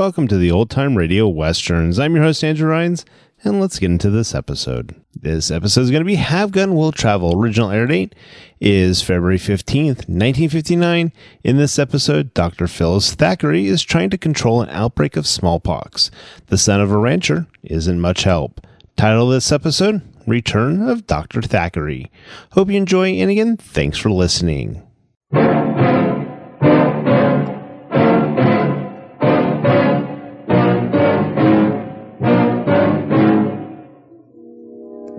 Welcome 0.00 0.28
to 0.28 0.38
the 0.38 0.50
Old 0.50 0.70
Time 0.70 0.96
Radio 0.96 1.28
Westerns. 1.28 1.98
I'm 1.98 2.14
your 2.14 2.24
host, 2.24 2.42
Andrew 2.42 2.70
Rhynes, 2.70 3.04
and 3.44 3.60
let's 3.60 3.78
get 3.78 3.90
into 3.90 4.08
this 4.08 4.34
episode. 4.34 4.94
This 5.14 5.50
episode 5.50 5.82
is 5.82 5.90
going 5.90 6.00
to 6.00 6.06
be 6.06 6.14
Have 6.14 6.52
Gun 6.52 6.74
Will 6.74 6.90
Travel. 6.90 7.38
Original 7.38 7.70
air 7.70 7.86
date 7.86 8.14
is 8.62 9.02
February 9.02 9.36
15th, 9.36 10.08
1959. 10.08 11.12
In 11.44 11.56
this 11.58 11.78
episode, 11.78 12.32
Dr. 12.32 12.66
Phyllis 12.66 13.12
Thackeray 13.12 13.66
is 13.66 13.82
trying 13.82 14.08
to 14.08 14.16
control 14.16 14.62
an 14.62 14.70
outbreak 14.70 15.18
of 15.18 15.26
smallpox. 15.26 16.10
The 16.46 16.56
son 16.56 16.80
of 16.80 16.90
a 16.90 16.96
rancher 16.96 17.46
isn't 17.62 18.00
much 18.00 18.22
help. 18.22 18.66
Title 18.96 19.26
of 19.26 19.34
this 19.34 19.52
episode, 19.52 20.00
Return 20.26 20.88
of 20.88 21.06
Dr. 21.06 21.42
Thackeray. 21.42 22.10
Hope 22.52 22.70
you 22.70 22.78
enjoy, 22.78 23.10
and 23.10 23.30
again, 23.30 23.58
thanks 23.58 23.98
for 23.98 24.10
listening. 24.10 24.82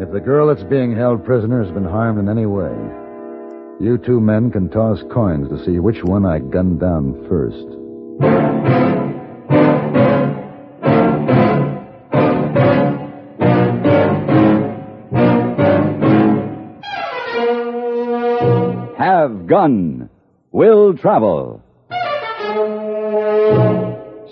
If 0.01 0.11
the 0.11 0.19
girl 0.19 0.47
that's 0.47 0.63
being 0.63 0.95
held 0.95 1.23
prisoner 1.23 1.63
has 1.63 1.71
been 1.71 1.85
harmed 1.85 2.17
in 2.17 2.27
any 2.27 2.47
way, 2.47 2.73
you 3.79 3.99
two 4.03 4.19
men 4.19 4.49
can 4.49 4.67
toss 4.67 5.03
coins 5.13 5.47
to 5.49 5.63
see 5.63 5.77
which 5.77 6.03
one 6.03 6.25
I 6.25 6.39
gunned 6.39 6.79
down 6.79 7.23
first. 7.29 7.67
Have 18.97 19.45
Gun 19.45 20.09
Will 20.51 20.97
Travel. 20.97 21.61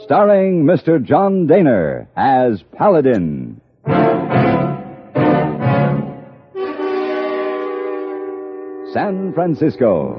Starring 0.03 0.63
Mr. 0.63 0.99
John 0.99 1.45
Dehner 1.47 2.07
as 2.15 2.63
Paladin. 2.75 3.58
San 8.93 9.33
Francisco, 9.33 10.15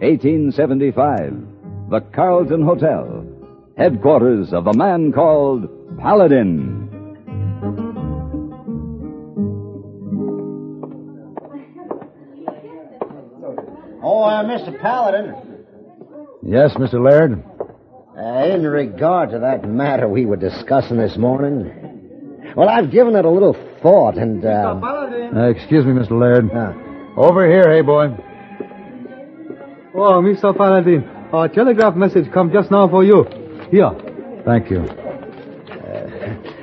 1875. 0.00 1.90
The 1.90 2.00
Carlton 2.14 2.62
Hotel, 2.62 3.24
headquarters 3.76 4.52
of 4.52 4.66
a 4.66 4.74
man 4.74 5.12
called 5.12 5.68
Paladin. 5.98 6.86
Oh, 14.02 14.22
uh, 14.22 14.44
Mr. 14.44 14.78
Paladin, 14.80 15.34
Yes, 16.42 16.72
Mr. 16.74 17.02
Laird? 17.02 17.42
uh, 18.16 18.54
in 18.54 18.62
regard 18.66 19.30
to 19.30 19.40
that 19.40 19.68
matter 19.68 20.08
we 20.08 20.24
were 20.24 20.36
discussing 20.36 20.96
this 20.96 21.16
morning, 21.16 22.52
well, 22.56 22.68
I've 22.68 22.90
given 22.90 23.16
it 23.16 23.24
a 23.24 23.30
little 23.30 23.54
thought, 23.82 24.16
and 24.16 24.44
uh, 24.44 24.80
Uh, 25.36 25.48
excuse 25.50 25.84
me, 25.84 25.92
Mr. 25.92 26.12
Laird. 26.18 26.50
Uh, 27.18 27.20
Over 27.20 27.46
here, 27.46 27.70
hey 27.70 27.82
boy. 27.82 28.06
Oh, 29.94 30.20
Mr. 30.22 30.56
Paladin, 30.56 31.02
a 31.32 31.48
telegraph 31.48 31.96
message 31.96 32.30
come 32.32 32.52
just 32.52 32.70
now 32.70 32.88
for 32.88 33.04
you. 33.04 33.24
Here. 33.70 33.90
Thank 34.44 34.70
you. 34.70 34.84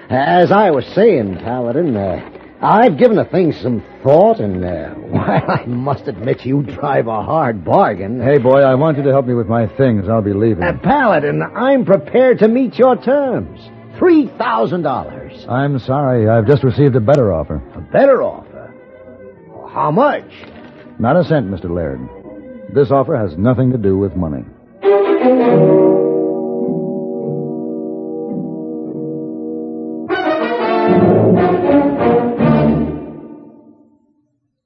as 0.10 0.52
I 0.52 0.72
was 0.72 0.86
saying, 0.96 1.38
Paladin, 1.40 1.96
uh, 1.98 2.30
I've 2.62 2.98
given 2.98 3.18
the 3.18 3.26
thing 3.26 3.52
some 3.52 3.84
thought, 4.02 4.40
and 4.40 4.64
uh, 4.64 4.90
while 4.94 5.52
I 5.52 5.66
must 5.66 6.08
admit 6.08 6.46
you 6.46 6.64
drive 6.64 7.08
a 7.08 7.22
hard 7.22 7.66
bargain, 7.66 8.22
Hey 8.22 8.38
boy, 8.38 8.62
I 8.62 8.76
want 8.76 8.98
you 8.98 9.04
to 9.04 9.12
help 9.12 9.26
me 9.26 9.34
with 9.34 9.48
my 9.48 9.68
things. 9.76 10.08
I'll 10.08 10.22
be 10.22 10.34
leaving. 10.34 10.64
uh, 10.64 10.78
Paladin, 10.82 11.42
I'm 11.44 11.84
prepared 11.86 12.40
to 12.40 12.48
meet 12.48 12.76
your 12.80 12.96
terms. 12.96 13.60
Three 14.00 14.28
thousand 14.38 14.82
dollars, 14.84 15.46
I'm 15.50 15.80
sorry. 15.80 16.28
I've 16.30 16.48
just 16.48 16.64
received 16.64 16.96
a 16.96 17.00
better 17.02 17.32
offer. 17.34 17.62
a 17.76 17.82
better 17.82 18.24
offer. 18.24 18.45
How 19.76 19.92
much? 19.92 20.24
Not 21.00 21.18
a 21.18 21.26
cent, 21.26 21.52
Mr. 21.52 21.70
Laird. 21.70 22.00
This 22.74 22.92
offer 22.92 23.18
has 23.18 23.38
nothing 23.38 23.74
to 23.74 23.78
do 23.78 23.98
with 23.98 24.16
money. 24.16 24.46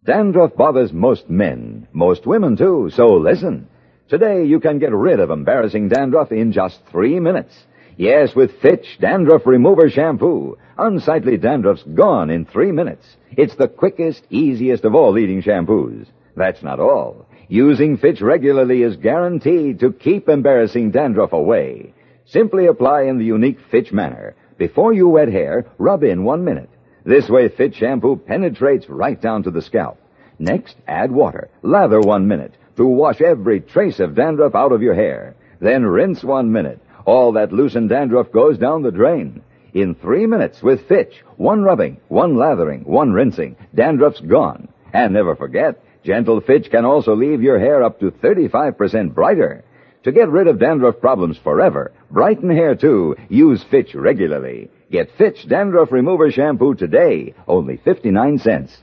Dandruff 0.05 0.55
bothers 0.55 0.93
most 0.93 1.27
men, 1.27 1.87
most 1.91 2.27
women 2.27 2.55
too, 2.55 2.91
so 2.93 3.07
listen. 3.15 3.67
Today 4.09 4.45
you 4.45 4.59
can 4.59 4.77
get 4.77 4.93
rid 4.93 5.19
of 5.19 5.31
embarrassing 5.31 5.89
dandruff 5.89 6.31
in 6.31 6.51
just 6.51 6.81
three 6.91 7.19
minutes. 7.19 7.55
Yes, 7.99 8.33
with 8.33 8.61
Fitch 8.61 8.97
Dandruff 9.01 9.45
Remover 9.45 9.89
Shampoo. 9.89 10.57
Unsightly 10.77 11.35
dandruff's 11.35 11.83
gone 11.83 12.29
in 12.29 12.45
three 12.45 12.71
minutes. 12.71 13.05
It's 13.35 13.55
the 13.55 13.67
quickest, 13.67 14.23
easiest 14.29 14.85
of 14.85 14.95
all 14.95 15.11
leading 15.11 15.41
shampoos. 15.41 16.05
That's 16.33 16.63
not 16.63 16.79
all. 16.79 17.25
Using 17.49 17.97
Fitch 17.97 18.21
regularly 18.21 18.83
is 18.83 18.95
guaranteed 18.95 19.81
to 19.81 19.91
keep 19.91 20.29
embarrassing 20.29 20.91
dandruff 20.91 21.33
away. 21.33 21.93
Simply 22.23 22.67
apply 22.67 23.01
in 23.01 23.17
the 23.17 23.25
unique 23.25 23.59
Fitch 23.69 23.91
manner. 23.91 24.33
Before 24.57 24.93
you 24.93 25.09
wet 25.09 25.27
hair, 25.27 25.65
rub 25.77 26.01
in 26.05 26.23
one 26.23 26.45
minute. 26.45 26.69
This 27.03 27.27
way, 27.27 27.49
Fitch 27.49 27.75
shampoo 27.75 28.15
penetrates 28.15 28.87
right 28.87 29.21
down 29.21 29.43
to 29.43 29.51
the 29.51 29.61
scalp. 29.61 29.99
Next, 30.39 30.77
add 30.87 31.11
water. 31.11 31.49
Lather 31.63 31.99
one 31.99 32.29
minute 32.29 32.53
to 32.77 32.85
wash 32.85 33.19
every 33.19 33.59
trace 33.59 33.99
of 33.99 34.15
dandruff 34.15 34.55
out 34.55 34.71
of 34.71 34.81
your 34.81 34.95
hair. 34.95 35.35
Then 35.59 35.85
rinse 35.85 36.23
one 36.23 36.53
minute. 36.53 36.79
All 37.05 37.31
that 37.33 37.51
loosened 37.51 37.89
dandruff 37.89 38.31
goes 38.31 38.57
down 38.57 38.83
the 38.83 38.91
drain. 38.91 39.41
In 39.73 39.95
three 39.95 40.25
minutes 40.25 40.63
with 40.63 40.87
Fitch, 40.87 41.23
one 41.37 41.61
rubbing, 41.63 41.97
one 42.07 42.35
lathering, 42.35 42.83
one 42.85 43.13
rinsing, 43.13 43.55
dandruff's 43.75 44.21
gone. 44.21 44.67
And 44.93 45.13
never 45.13 45.35
forget, 45.35 45.83
Gentle 46.03 46.41
Fitch 46.41 46.71
can 46.71 46.85
also 46.85 47.15
leave 47.15 47.41
your 47.41 47.59
hair 47.59 47.83
up 47.83 47.99
to 47.99 48.11
35% 48.11 49.13
brighter. 49.13 49.63
To 50.03 50.11
get 50.11 50.29
rid 50.29 50.47
of 50.47 50.59
dandruff 50.59 50.99
problems 50.99 51.37
forever, 51.37 51.91
brighten 52.09 52.49
hair 52.49 52.73
too, 52.73 53.15
use 53.27 53.63
Fitch 53.63 53.93
regularly. 53.93 54.69
Get 54.89 55.11
Fitch 55.17 55.47
Dandruff 55.47 55.91
Remover 55.91 56.31
Shampoo 56.31 56.73
today, 56.73 57.35
only 57.47 57.77
59 57.77 58.39
cents. 58.39 58.75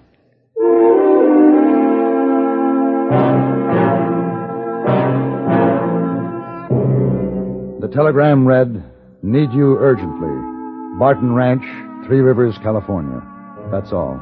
The 7.87 7.95
telegram 7.95 8.45
read, 8.45 8.83
Need 9.23 9.53
you 9.53 9.79
urgently. 9.79 10.35
Barton 10.99 11.33
Ranch, 11.33 11.63
Three 12.05 12.19
Rivers, 12.19 12.59
California. 12.59 13.23
That's 13.71 13.93
all. 13.93 14.19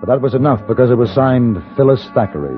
But 0.00 0.06
that 0.06 0.22
was 0.22 0.32
enough 0.32 0.66
because 0.66 0.90
it 0.90 0.94
was 0.94 1.12
signed 1.12 1.62
Phyllis 1.76 2.02
Thackeray. 2.14 2.56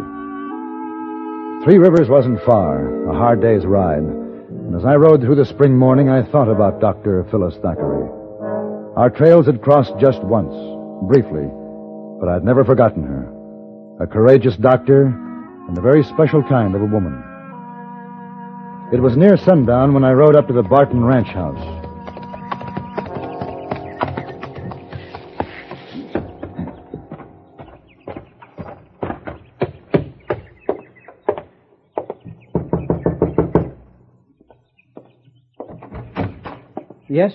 Three 1.64 1.78
Rivers 1.78 2.08
wasn't 2.08 2.40
far, 2.44 3.10
a 3.10 3.12
hard 3.12 3.42
day's 3.42 3.66
ride. 3.66 4.04
And 4.04 4.76
as 4.76 4.84
I 4.84 4.94
rode 4.94 5.20
through 5.20 5.34
the 5.34 5.44
spring 5.44 5.76
morning, 5.76 6.08
I 6.08 6.22
thought 6.30 6.48
about 6.48 6.80
Dr. 6.80 7.26
Phyllis 7.32 7.56
Thackeray. 7.56 8.08
Our 8.94 9.10
trails 9.10 9.46
had 9.46 9.62
crossed 9.62 9.98
just 9.98 10.22
once, 10.22 10.54
briefly, 11.08 11.50
but 12.20 12.28
I'd 12.28 12.44
never 12.44 12.64
forgotten 12.64 13.02
her. 13.02 13.26
A 14.00 14.06
courageous 14.06 14.54
doctor 14.58 15.06
and 15.06 15.76
a 15.76 15.80
very 15.80 16.04
special 16.04 16.44
kind 16.44 16.76
of 16.76 16.82
a 16.82 16.86
woman. 16.86 17.33
It 18.92 19.00
was 19.00 19.16
near 19.16 19.36
sundown 19.36 19.92
when 19.92 20.04
I 20.04 20.12
rode 20.12 20.36
up 20.36 20.46
to 20.46 20.52
the 20.52 20.62
Barton 20.62 21.04
Ranch 21.04 21.28
house. 21.28 21.58
Yes? 37.08 37.32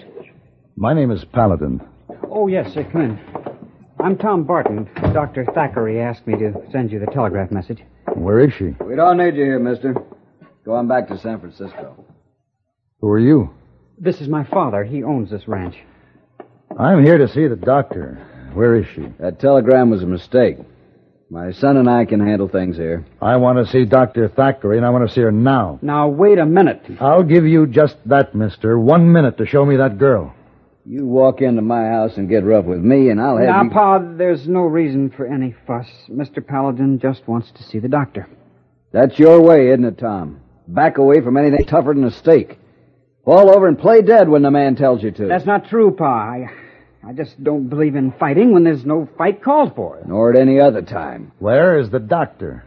My 0.76 0.94
name 0.94 1.12
is 1.12 1.26
Paladin. 1.26 1.82
Oh, 2.30 2.48
yes, 2.48 2.74
sir. 2.74 2.84
Come 2.92 3.02
in. 3.02 3.20
I'm 4.00 4.18
Tom 4.18 4.44
Barton. 4.46 4.90
Dr. 5.14 5.46
Thackeray 5.54 6.00
asked 6.00 6.26
me 6.26 6.38
to 6.38 6.54
send 6.72 6.92
you 6.92 7.00
the 7.00 7.06
telegraph 7.08 7.52
message. 7.52 7.80
Where 8.16 8.40
is 8.40 8.54
she? 8.54 8.76
We 8.86 8.96
don't 8.96 9.18
need 9.18 9.36
you 9.36 9.44
here, 9.44 9.60
mister. 9.60 9.94
Go 10.70 10.76
on 10.76 10.88
back 10.88 11.08
to 11.08 11.18
San 11.18 11.40
Francisco. 11.40 12.06
Who 13.02 13.08
are 13.08 13.18
you? 13.18 13.50
This 13.98 14.22
is 14.22 14.28
my 14.28 14.44
father. 14.44 14.84
He 14.84 15.02
owns 15.02 15.32
this 15.32 15.48
ranch. 15.48 15.76
I'm 16.78 17.04
here 17.04 17.18
to 17.18 17.28
see 17.28 17.48
the 17.48 17.56
doctor. 17.56 18.24
Where 18.54 18.76
is 18.76 18.86
she? 18.94 19.08
That 19.20 19.40
telegram 19.40 19.90
was 19.90 20.04
a 20.04 20.06
mistake. 20.06 20.58
My 21.32 21.54
son 21.54 21.78
and 21.78 21.90
I 21.90 22.06
can 22.06 22.20
handle 22.20 22.48
things 22.48 22.78
here. 22.78 23.04
I 23.20 23.38
want 23.38 23.58
to 23.58 23.72
see 23.72 23.84
Dr. 23.86 24.30
Thackeray, 24.30 24.78
and 24.78 24.86
I 24.86 24.92
want 24.92 25.10
to 25.10 25.16
see 25.16 25.22
her 25.22 25.32
now. 25.32 25.80
Now, 25.82 26.08
wait 26.08 26.38
a 26.38 26.46
minute. 26.46 26.84
I'll 27.00 27.24
give 27.24 27.48
you 27.48 27.66
just 27.66 27.96
that, 28.06 28.36
mister. 28.36 28.78
One 28.78 29.12
minute 29.12 29.40
to 29.40 29.48
show 29.48 29.66
me 29.66 29.78
that 29.78 29.98
girl. 29.98 30.36
You 30.86 31.08
walk 31.08 31.42
into 31.42 31.64
my 31.64 31.88
house 31.88 32.16
and 32.18 32.30
get 32.30 32.44
rough 32.44 32.66
with 32.66 32.82
me, 32.82 33.10
and 33.10 33.20
I'll 33.20 33.38
have 33.38 33.48
Now, 33.48 33.64
you... 33.64 33.70
Pa, 33.72 33.98
there's 33.98 34.48
no 34.48 34.62
reason 34.62 35.10
for 35.10 35.26
any 35.26 35.56
fuss. 35.66 35.88
Mr. 36.08 36.46
Paladin 36.46 37.00
just 37.00 37.28
wants 37.28 37.50
to 37.56 37.64
see 37.64 37.80
the 37.80 37.90
doctor. 37.90 38.28
That's 38.92 39.18
your 39.18 39.42
way, 39.42 39.70
isn't 39.70 39.84
it, 39.84 39.98
Tom? 39.98 40.42
Back 40.70 41.00
away 41.00 41.22
from 41.22 41.36
anything 41.36 41.66
tougher 41.66 41.96
than 41.96 42.04
a 42.04 42.12
steak. 42.12 42.60
Fall 43.26 43.50
over 43.50 43.68
and 43.68 43.78
play 43.78 44.04
dead 44.04 44.30
when 44.30 44.44
the 44.44 44.52
man 44.52 44.76
tells 44.76 45.02
you 45.02 45.10
to. 45.10 45.26
That's 45.26 45.46
not 45.46 45.68
true, 45.68 45.96
Pa. 45.96 46.06
I, 46.06 46.46
I 47.04 47.14
just 47.14 47.44
don't 47.44 47.70
believe 47.70 47.96
in 47.96 48.12
fighting 48.12 48.52
when 48.54 48.64
there's 48.64 48.86
no 48.86 49.10
fight 49.18 49.42
called 49.42 49.76
for. 49.76 50.00
Nor 50.06 50.32
at 50.32 50.40
any 50.40 50.60
other 50.60 50.84
time. 50.84 51.32
Where 51.40 51.80
is 51.80 51.90
the 51.90 52.00
doctor? 52.00 52.66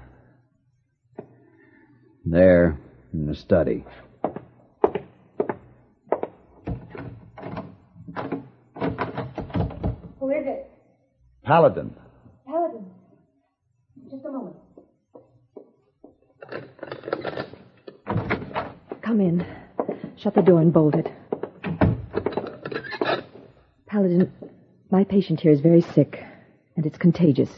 There, 2.25 2.81
in 3.13 3.27
the 3.27 3.37
study. 3.37 3.85
Who 10.19 10.31
is 10.31 10.45
it? 10.45 10.71
Paladin. 11.45 11.95
Paladin. 12.47 12.85
Just 14.11 14.25
a 14.25 14.31
moment. 14.33 14.57
Come 19.13 19.21
in. 19.21 19.47
Shut 20.17 20.35
the 20.35 20.41
door 20.41 20.63
and 20.63 20.73
bolt 20.73 20.95
it. 20.95 21.13
Paladin, 23.87 24.33
my 24.91 25.05
patient 25.05 25.39
here 25.39 25.53
is 25.53 25.61
very 25.61 25.83
sick, 25.83 26.25
and 26.79 26.87
it's 26.87 26.97
contagious. 26.97 27.51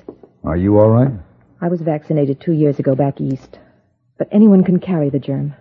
Are 0.42 0.56
you 0.56 0.80
all 0.80 0.90
right? 0.90 1.12
I 1.60 1.68
was 1.68 1.80
vaccinated 1.80 2.40
two 2.40 2.54
years 2.54 2.80
ago 2.80 2.96
back 2.96 3.20
east, 3.20 3.60
but 4.18 4.26
anyone 4.32 4.64
can 4.64 4.80
carry 4.80 5.10
the 5.10 5.20
germ. 5.20 5.54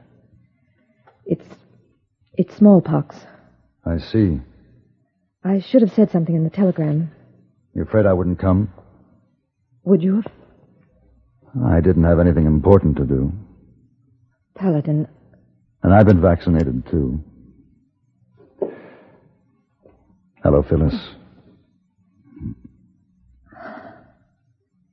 It's. 1.27 1.45
it's 2.33 2.55
smallpox. 2.55 3.15
I 3.85 3.99
see. 3.99 4.39
I 5.43 5.59
should 5.59 5.83
have 5.83 5.93
said 5.93 6.09
something 6.09 6.33
in 6.33 6.43
the 6.43 6.49
telegram. 6.49 7.11
You're 7.75 7.85
afraid 7.85 8.07
I 8.07 8.13
wouldn't 8.13 8.39
come? 8.39 8.73
Would 9.83 10.01
you 10.01 10.15
have? 10.15 10.31
I 11.63 11.81
didn't 11.81 12.05
have 12.05 12.19
anything 12.19 12.47
important 12.47 12.97
to 12.97 13.05
do. 13.05 13.31
Paladin, 14.55 15.07
And 15.83 15.93
I've 15.93 16.05
been 16.05 16.21
vaccinated, 16.21 16.85
too. 16.89 17.19
Hello, 20.43 20.63
Phyllis. 20.67 20.95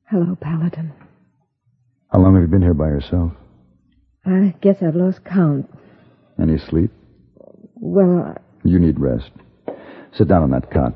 hello, 0.09 0.37
Paladin. 0.41 0.93
How 2.13 2.19
long 2.21 2.35
have 2.35 2.43
you 2.43 2.49
been 2.49 2.63
here 2.63 2.75
by 2.75 2.87
yourself? 2.89 3.33
I 4.27 4.55
guess 4.61 4.77
I've 4.83 4.97
lost 4.97 5.25
count. 5.25 5.69
Any 6.41 6.59
sleep? 6.59 6.91
Well, 7.77 8.37
You 8.65 8.79
need 8.79 8.99
rest. 9.01 9.31
Sit 10.13 10.29
down 10.29 10.43
on 10.43 10.51
that 10.51 10.71
cot. 10.71 10.93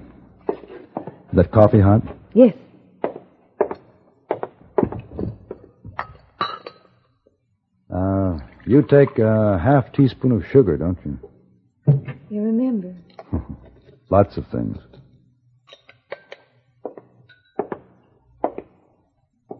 Is 0.49 1.37
that 1.37 1.53
coffee 1.53 1.81
hot? 1.81 2.03
yes. 2.35 2.55
You 8.67 8.83
take 8.83 9.19
a 9.19 9.59
half 9.59 9.93
teaspoon 9.93 10.33
of 10.33 10.45
sugar, 10.51 10.77
don't 10.77 10.99
you? 11.05 11.19
You 12.31 12.43
remember. 12.43 12.95
Lots 14.11 14.37
of 14.37 14.47
things. 14.49 14.79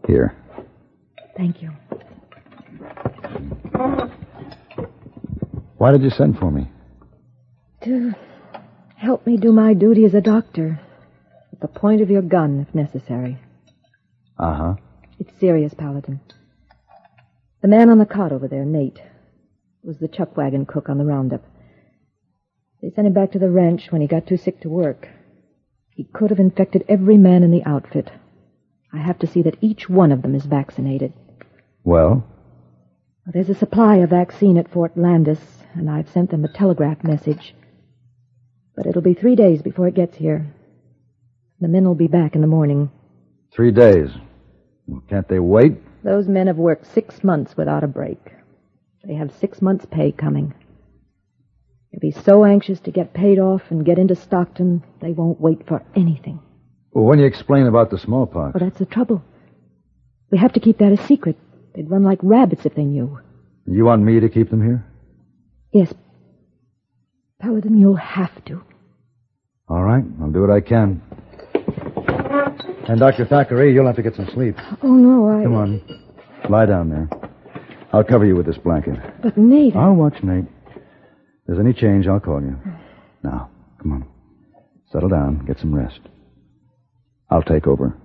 Here. 0.07 0.35
Thank 1.35 1.61
you. 1.61 1.71
Why 5.77 5.91
did 5.91 6.03
you 6.03 6.09
send 6.09 6.37
for 6.37 6.51
me? 6.51 6.69
To 7.83 8.13
help 8.95 9.27
me 9.27 9.37
do 9.37 9.51
my 9.51 9.73
duty 9.73 10.05
as 10.05 10.13
a 10.13 10.21
doctor. 10.21 10.79
At 11.51 11.59
the 11.59 11.67
point 11.67 12.01
of 12.01 12.09
your 12.09 12.21
gun, 12.21 12.65
if 12.67 12.73
necessary. 12.73 13.39
Uh 14.37 14.55
huh. 14.55 14.73
It's 15.19 15.31
serious, 15.39 15.73
Paladin. 15.73 16.19
The 17.65 17.71
man 17.71 17.89
on 17.89 17.97
the 17.97 18.05
cot 18.05 18.31
over 18.31 18.47
there, 18.47 18.63
Nate, 18.63 19.01
was 19.81 19.97
the 19.97 20.07
chuck 20.07 20.37
wagon 20.37 20.67
cook 20.67 20.87
on 20.87 20.99
the 20.99 21.03
roundup. 21.03 21.43
They 22.79 22.91
sent 22.91 23.07
him 23.07 23.13
back 23.13 23.31
to 23.31 23.39
the 23.39 23.49
ranch 23.49 23.91
when 23.91 24.01
he 24.01 24.07
got 24.07 24.27
too 24.27 24.37
sick 24.37 24.59
to 24.61 24.69
work. 24.69 25.07
He 25.89 26.03
could 26.03 26.29
have 26.29 26.39
infected 26.39 26.85
every 26.87 27.17
man 27.17 27.41
in 27.41 27.49
the 27.49 27.63
outfit. 27.63 28.11
I 28.93 28.99
have 28.99 29.17
to 29.17 29.25
see 29.25 29.41
that 29.41 29.57
each 29.61 29.89
one 29.89 30.11
of 30.11 30.21
them 30.21 30.35
is 30.35 30.45
vaccinated. 30.45 31.13
Well, 31.83 32.23
There's 33.25 33.49
a 33.49 33.55
supply 33.55 33.95
of 33.95 34.11
vaccine 34.11 34.59
at 34.59 34.69
Fort 34.69 34.95
Landis, 34.95 35.41
and 35.73 35.89
I've 35.89 36.09
sent 36.11 36.29
them 36.29 36.45
a 36.45 36.53
telegraph 36.53 37.03
message. 37.03 37.55
But 38.75 38.85
it'll 38.85 39.01
be 39.01 39.15
three 39.15 39.35
days 39.35 39.63
before 39.63 39.87
it 39.87 39.95
gets 39.95 40.17
here. 40.17 40.53
The 41.59 41.67
men 41.67 41.85
will 41.85 41.95
be 41.95 42.05
back 42.05 42.35
in 42.35 42.41
the 42.41 42.47
morning. 42.47 42.91
three 43.51 43.71
days. 43.71 44.11
Well, 44.85 45.01
Can't 45.09 45.27
they 45.27 45.39
wait? 45.39 45.73
Those 46.05 46.27
men 46.27 46.45
have 46.45 46.57
worked 46.57 46.85
six 46.93 47.23
months 47.23 47.57
without 47.57 47.83
a 47.83 47.87
break. 47.87 48.19
They 49.03 49.15
have 49.15 49.33
six 49.39 49.59
months' 49.59 49.87
pay 49.89 50.11
coming. 50.11 50.53
They'll 51.91 51.99
be 51.99 52.11
so 52.11 52.45
anxious 52.45 52.79
to 52.81 52.91
get 52.91 53.15
paid 53.15 53.39
off 53.39 53.63
and 53.71 53.83
get 53.83 53.97
into 53.97 54.15
Stockton, 54.15 54.83
they 55.01 55.13
won't 55.13 55.41
wait 55.41 55.67
for 55.67 55.83
anything. 55.95 56.41
Well, 56.91 57.05
when 57.05 57.17
you 57.17 57.25
explain 57.25 57.65
about 57.65 57.89
the 57.89 57.97
smallpox. 57.97 58.53
Well, 58.53 58.69
that's 58.69 58.77
the 58.77 58.85
trouble. 58.85 59.23
We 60.29 60.37
have 60.37 60.53
to 60.53 60.59
keep 60.59 60.77
that 60.77 60.91
a 60.91 61.07
secret. 61.07 61.37
They'd 61.73 61.89
run 61.89 62.03
like 62.03 62.19
rabbits 62.21 62.67
if 62.67 62.75
they 62.75 62.85
knew. 62.85 63.19
You 63.65 63.85
want 63.85 64.03
me 64.03 64.19
to 64.19 64.29
keep 64.29 64.51
them 64.51 64.61
here? 64.61 64.85
Yes. 65.73 65.91
Paladin, 67.41 67.79
you'll 67.79 67.95
have 67.95 68.45
to. 68.45 68.61
All 69.67 69.81
right, 69.81 70.03
I'll 70.21 70.31
do 70.31 70.41
what 70.41 70.51
I 70.51 70.61
can. 70.61 71.01
And 72.87 72.99
Dr. 72.99 73.25
Thackeray, 73.25 73.73
you'll 73.73 73.87
have 73.87 73.95
to 73.95 74.03
get 74.03 74.15
some 74.15 74.29
sleep. 74.33 74.55
Oh, 74.83 74.93
no, 74.93 75.27
I. 75.27 75.43
Come 75.43 75.55
on. 75.55 75.81
Lie 76.49 76.65
down 76.67 76.89
there. 76.89 77.09
I'll 77.91 78.03
cover 78.03 78.25
you 78.25 78.35
with 78.35 78.45
this 78.45 78.57
blanket. 78.57 78.95
But 79.23 79.37
Nate. 79.37 79.75
I'll 79.75 79.95
watch 79.95 80.21
Nate. 80.21 80.45
If 80.75 80.81
there's 81.47 81.59
any 81.59 81.73
change, 81.73 82.07
I'll 82.07 82.19
call 82.19 82.41
you. 82.41 82.57
Now, 83.23 83.49
come 83.81 83.91
on. 83.93 84.07
Settle 84.91 85.09
down. 85.09 85.45
Get 85.45 85.59
some 85.59 85.73
rest. 85.73 85.99
I'll 87.31 87.41
take 87.41 87.65
over. 87.65 87.97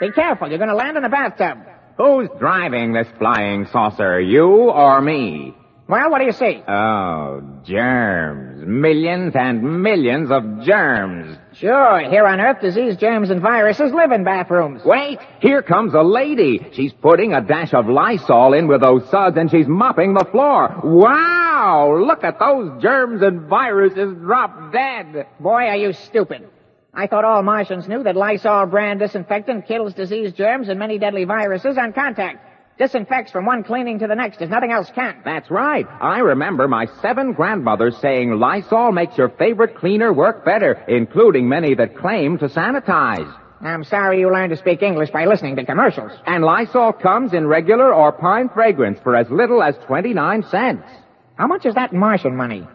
Be 0.00 0.10
careful, 0.12 0.48
you're 0.48 0.56
going 0.56 0.70
to 0.70 0.74
land 0.74 0.96
in 0.96 1.02
the 1.02 1.10
bathtub. 1.10 1.58
Who's 2.00 2.30
driving 2.38 2.94
this 2.94 3.08
flying 3.18 3.66
saucer, 3.66 4.18
you 4.18 4.70
or 4.70 5.02
me? 5.02 5.54
Well, 5.86 6.10
what 6.10 6.20
do 6.20 6.24
you 6.24 6.32
see? 6.32 6.62
Oh, 6.66 7.42
germs. 7.62 8.66
Millions 8.66 9.34
and 9.36 9.82
millions 9.82 10.30
of 10.30 10.62
germs. 10.62 11.36
Sure, 11.52 12.00
here 12.00 12.24
on 12.26 12.40
Earth, 12.40 12.62
disease, 12.62 12.96
germs, 12.96 13.28
and 13.28 13.42
viruses 13.42 13.92
live 13.92 14.12
in 14.12 14.24
bathrooms. 14.24 14.80
Wait, 14.82 15.18
here 15.42 15.60
comes 15.60 15.92
a 15.92 16.00
lady. 16.00 16.66
She's 16.72 16.94
putting 16.94 17.34
a 17.34 17.42
dash 17.42 17.74
of 17.74 17.86
Lysol 17.86 18.54
in 18.54 18.66
with 18.66 18.80
those 18.80 19.06
suds 19.10 19.36
and 19.36 19.50
she's 19.50 19.68
mopping 19.68 20.14
the 20.14 20.24
floor. 20.24 20.80
Wow! 20.82 22.02
Look 22.02 22.24
at 22.24 22.38
those 22.38 22.80
germs 22.80 23.20
and 23.20 23.42
viruses 23.42 24.16
drop 24.16 24.72
dead. 24.72 25.26
Boy, 25.38 25.64
are 25.66 25.76
you 25.76 25.92
stupid. 25.92 26.48
I 26.92 27.06
thought 27.06 27.24
all 27.24 27.42
Martians 27.42 27.86
knew 27.86 28.02
that 28.02 28.16
Lysol 28.16 28.66
brand 28.66 29.00
disinfectant 29.00 29.66
kills 29.66 29.94
disease, 29.94 30.32
germs, 30.32 30.68
and 30.68 30.78
many 30.78 30.98
deadly 30.98 31.24
viruses 31.24 31.78
on 31.78 31.92
contact. 31.92 32.46
Disinfects 32.78 33.30
from 33.30 33.44
one 33.44 33.62
cleaning 33.62 33.98
to 33.98 34.06
the 34.06 34.14
next, 34.14 34.40
as 34.40 34.48
nothing 34.48 34.72
else 34.72 34.90
can. 34.94 35.20
That's 35.24 35.50
right. 35.50 35.86
I 36.00 36.20
remember 36.20 36.66
my 36.66 36.86
seven 37.02 37.32
grandmothers 37.34 37.96
saying 37.98 38.32
Lysol 38.38 38.90
makes 38.90 39.18
your 39.18 39.28
favorite 39.28 39.76
cleaner 39.76 40.12
work 40.12 40.44
better, 40.44 40.82
including 40.88 41.48
many 41.48 41.74
that 41.74 41.96
claim 41.96 42.38
to 42.38 42.48
sanitize. 42.48 43.32
I'm 43.60 43.84
sorry 43.84 44.20
you 44.20 44.32
learned 44.32 44.50
to 44.50 44.56
speak 44.56 44.82
English 44.82 45.10
by 45.10 45.26
listening 45.26 45.56
to 45.56 45.64
commercials. 45.66 46.12
And 46.26 46.42
Lysol 46.42 46.94
comes 46.94 47.34
in 47.34 47.46
regular 47.46 47.92
or 47.94 48.12
pine 48.12 48.48
fragrance 48.48 48.98
for 49.02 49.14
as 49.14 49.28
little 49.30 49.62
as 49.62 49.76
29 49.86 50.44
cents. 50.44 50.88
How 51.36 51.46
much 51.46 51.66
is 51.66 51.74
that 51.74 51.92
in 51.92 51.98
Martian 51.98 52.34
money? 52.34 52.66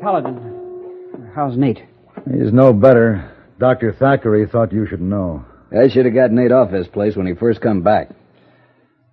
Paladin. 0.00 1.30
How's 1.34 1.56
Nate? 1.56 1.82
He's 2.30 2.52
no 2.52 2.72
better. 2.72 3.32
Dr. 3.58 3.92
Thackeray 3.92 4.46
thought 4.46 4.72
you 4.72 4.86
should 4.86 5.00
know. 5.00 5.44
I 5.72 5.88
should 5.88 6.04
have 6.06 6.14
got 6.14 6.30
Nate 6.30 6.52
off 6.52 6.70
his 6.70 6.86
place 6.88 7.16
when 7.16 7.26
he 7.26 7.34
first 7.34 7.60
come 7.60 7.82
back. 7.82 8.10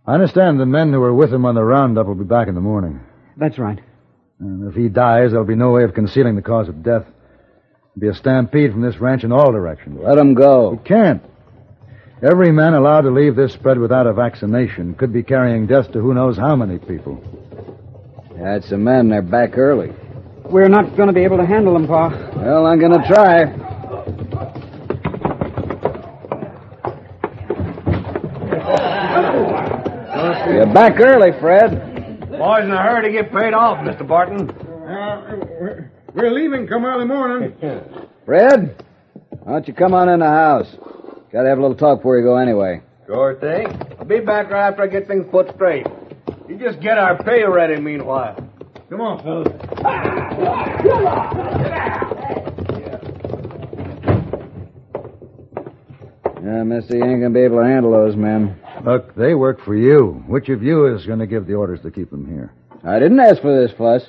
I 0.05 0.13
understand 0.13 0.59
the 0.59 0.65
men 0.65 0.91
who 0.91 0.99
were 0.99 1.13
with 1.13 1.33
him 1.33 1.45
on 1.45 1.55
the 1.55 1.63
roundup 1.63 2.07
will 2.07 2.15
be 2.15 2.25
back 2.25 2.47
in 2.47 2.55
the 2.55 2.61
morning. 2.61 2.99
That's 3.37 3.57
right. 3.57 3.79
And 4.39 4.69
if 4.69 4.75
he 4.75 4.89
dies, 4.89 5.31
there'll 5.31 5.45
be 5.45 5.55
no 5.55 5.71
way 5.71 5.83
of 5.83 5.93
concealing 5.93 6.35
the 6.35 6.41
cause 6.41 6.67
of 6.67 6.83
death. 6.83 7.05
There'll 7.95 7.99
be 7.99 8.07
a 8.07 8.13
stampede 8.13 8.71
from 8.71 8.81
this 8.81 8.97
ranch 8.97 9.23
in 9.23 9.31
all 9.31 9.51
directions. 9.51 9.99
Let 10.01 10.17
him 10.17 10.33
go. 10.33 10.73
It 10.73 10.85
can't. 10.85 11.23
Every 12.21 12.51
man 12.51 12.73
allowed 12.73 13.01
to 13.01 13.11
leave 13.11 13.35
this 13.35 13.53
spread 13.53 13.77
without 13.77 14.07
a 14.07 14.13
vaccination 14.13 14.95
could 14.95 15.13
be 15.13 15.23
carrying 15.23 15.67
death 15.67 15.91
to 15.91 15.99
who 15.99 16.13
knows 16.13 16.37
how 16.37 16.55
many 16.55 16.79
people. 16.79 17.21
Had 18.37 18.63
some 18.65 18.83
men. 18.83 19.09
They're 19.09 19.21
back 19.21 19.57
early. 19.57 19.93
We're 20.45 20.67
not 20.67 20.95
going 20.95 21.07
to 21.07 21.13
be 21.13 21.23
able 21.23 21.37
to 21.37 21.45
handle 21.45 21.73
them, 21.73 21.87
Pa. 21.87 22.09
Well, 22.35 22.65
I'm 22.65 22.79
going 22.79 22.99
to 22.99 23.07
try. 23.07 23.45
You're 30.51 30.71
back 30.73 30.99
early, 30.99 31.31
Fred. 31.39 32.29
Boys 32.29 32.63
in 32.65 32.71
a 32.71 32.81
hurry 32.81 33.07
to 33.07 33.11
get 33.11 33.31
paid 33.31 33.53
off, 33.53 33.79
Mr. 33.79 34.07
Barton. 34.07 34.49
Uh, 34.49 35.87
we're 36.13 36.31
leaving 36.31 36.67
come 36.67 36.85
early 36.85 37.05
morning. 37.05 37.53
Fred, 38.25 38.83
why 39.41 39.51
don't 39.53 39.67
you 39.67 39.73
come 39.73 39.93
on 39.93 40.09
in 40.09 40.19
the 40.19 40.27
house? 40.27 40.67
Gotta 41.31 41.49
have 41.49 41.57
a 41.57 41.61
little 41.61 41.75
talk 41.75 41.99
before 41.99 42.17
you 42.17 42.23
go 42.23 42.37
anyway. 42.37 42.81
Sure 43.07 43.35
thing. 43.39 43.67
I'll 43.97 44.05
be 44.05 44.19
back 44.19 44.51
right 44.51 44.67
after 44.67 44.83
I 44.83 44.87
get 44.87 45.07
things 45.07 45.25
put 45.31 45.53
straight. 45.55 45.87
You 46.47 46.57
just 46.57 46.79
get 46.79 46.97
our 46.97 47.21
pay 47.23 47.43
ready 47.43 47.81
meanwhile. 47.81 48.42
Come 48.93 49.01
on, 49.01 49.23
fellas. 49.23 49.47
Yeah, 56.43 56.61
mister, 56.61 56.97
you 56.97 57.03
ain't 57.03 57.21
gonna 57.21 57.33
be 57.33 57.39
able 57.39 57.57
to 57.57 57.65
handle 57.65 57.91
those 57.91 58.15
men. 58.15 58.55
Look, 58.85 59.15
they 59.15 59.33
work 59.33 59.65
for 59.65 59.75
you. 59.75 60.23
Which 60.27 60.47
of 60.49 60.61
you 60.61 60.95
is 60.95 61.07
going 61.07 61.17
to 61.17 61.25
give 61.25 61.47
the 61.47 61.55
orders 61.55 61.81
to 61.81 61.89
keep 61.89 62.11
them 62.11 62.27
here? 62.27 62.53
I 62.83 62.99
didn't 62.99 63.19
ask 63.19 63.41
for 63.41 63.59
this 63.59 63.75
fuss. 63.75 64.03